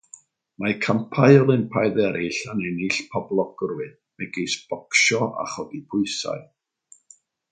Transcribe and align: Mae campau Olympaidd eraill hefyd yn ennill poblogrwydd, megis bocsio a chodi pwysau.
Mae 0.63 0.71
campau 0.83 1.35
Olympaidd 1.41 1.99
eraill 2.05 2.31
hefyd 2.39 2.55
yn 2.55 2.63
ennill 2.69 3.03
poblogrwydd, 3.11 3.93
megis 4.23 4.57
bocsio 4.73 5.21
a 5.45 5.47
chodi 5.53 5.83
pwysau. 5.93 6.43